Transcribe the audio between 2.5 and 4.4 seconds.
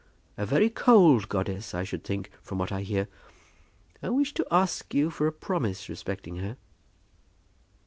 what I hear. I wish